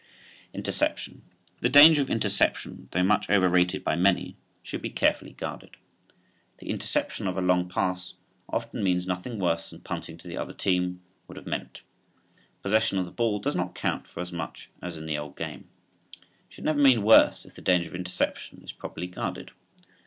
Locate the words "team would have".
10.55-11.45